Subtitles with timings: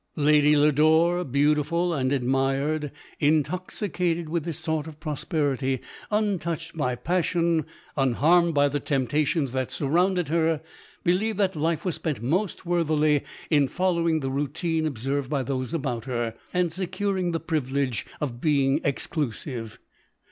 [0.15, 8.13] Lady Lodore, beautiful and admired, intoxicated with this sort of prosperity, untouched by passion, un
[8.13, 10.59] harmed by the temptations that surrounded her,
[11.03, 15.71] believed that life was spent most worthily in fol lowing the routine observed by those
[15.71, 19.77] about her, and securing the privilege of being exclusive.